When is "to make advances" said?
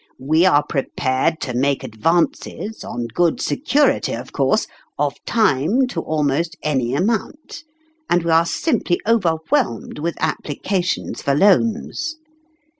1.41-2.83